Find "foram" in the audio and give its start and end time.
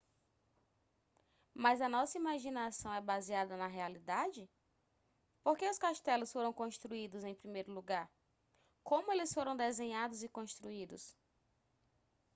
6.33-6.51, 9.31-9.55